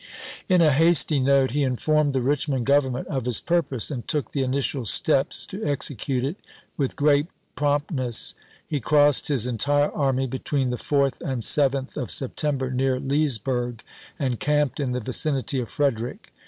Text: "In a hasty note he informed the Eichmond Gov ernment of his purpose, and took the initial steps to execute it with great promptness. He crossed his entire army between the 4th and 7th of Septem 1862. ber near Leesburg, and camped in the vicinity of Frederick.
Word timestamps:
"In 0.49 0.61
a 0.61 0.71
hasty 0.71 1.19
note 1.19 1.51
he 1.51 1.61
informed 1.61 2.13
the 2.13 2.21
Eichmond 2.21 2.63
Gov 2.65 2.89
ernment 2.89 3.05
of 3.05 3.25
his 3.27 3.39
purpose, 3.39 3.91
and 3.91 4.07
took 4.07 4.31
the 4.31 4.41
initial 4.41 4.83
steps 4.83 5.45
to 5.45 5.63
execute 5.63 6.25
it 6.25 6.37
with 6.75 6.95
great 6.95 7.27
promptness. 7.55 8.33
He 8.65 8.79
crossed 8.79 9.27
his 9.27 9.45
entire 9.45 9.91
army 9.91 10.25
between 10.25 10.71
the 10.71 10.77
4th 10.77 11.21
and 11.21 11.43
7th 11.43 11.97
of 11.97 12.09
Septem 12.09 12.57
1862. 12.57 12.57
ber 12.57 12.71
near 12.71 12.99
Leesburg, 12.99 13.83
and 14.17 14.39
camped 14.39 14.79
in 14.79 14.93
the 14.93 15.01
vicinity 15.01 15.59
of 15.59 15.69
Frederick. 15.69 16.33